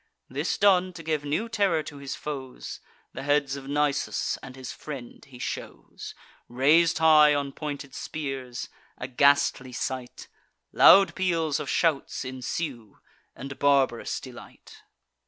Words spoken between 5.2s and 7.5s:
he shows, Rais'd high